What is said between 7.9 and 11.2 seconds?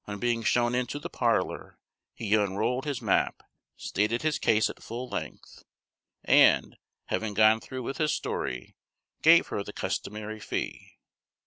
his story, gave her the customary fee.